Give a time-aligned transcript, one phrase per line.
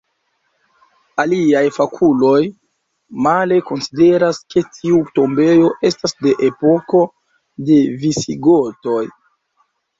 [1.23, 2.39] Aliaj fakuloj
[3.27, 7.05] male konsideras, ke tiu tombejo estas de epoko
[7.71, 9.01] de visigotoj.